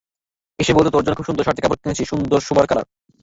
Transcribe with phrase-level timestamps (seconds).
[0.59, 2.87] এসে বলত তোর জন্য খুব সুন্দর শার্টের কাপড় কিনেছি, সুন্দর সোবার কালার।